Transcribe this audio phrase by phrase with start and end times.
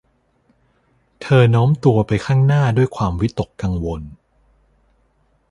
[1.21, 4.01] เธอโน้มตัวไปข้างหน้าด้วยความวิตกกังวล